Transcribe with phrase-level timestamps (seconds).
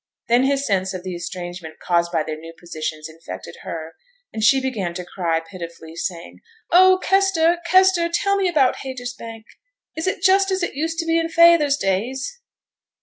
[0.27, 3.93] Then his sense of the estrangement caused by their new positions infected her,
[4.33, 6.39] and she began to cry pitifully, saying,
[6.71, 7.59] 'Oh, Kester!
[7.67, 8.09] Kester!
[8.11, 9.45] tell me about Haytersbank!
[9.95, 12.39] Is it just as it used to be in feyther's days?'